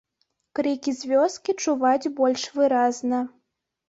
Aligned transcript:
Крыкі 0.59 0.93
з 0.99 1.09
вёскі 1.11 1.55
чуваць 1.65 2.11
больш 2.21 2.47
выразна. 2.57 3.21